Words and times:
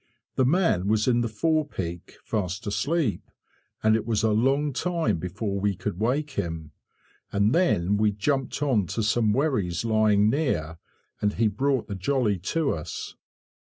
The 0.33 0.45
man 0.45 0.87
was 0.87 1.07
in 1.07 1.21
the 1.21 1.27
forepeak 1.27 2.15
fast 2.23 2.65
asleep, 2.65 3.29
and 3.83 3.95
it 3.95 4.03
was 4.07 4.23
a 4.23 4.31
long 4.31 4.73
time 4.73 5.19
before 5.19 5.59
we 5.59 5.75
could 5.75 5.99
wake 5.99 6.31
him, 6.31 6.71
and 7.31 7.53
then 7.53 7.97
we 7.97 8.11
jumped 8.11 8.63
on 8.63 8.87
to 8.87 9.03
some 9.03 9.31
wherries 9.31 9.85
lying 9.85 10.27
near, 10.27 10.79
and 11.21 11.33
he 11.33 11.47
brought 11.47 11.87
the 11.87 11.93
jolly 11.93 12.39
to 12.39 12.73
us. 12.73 13.13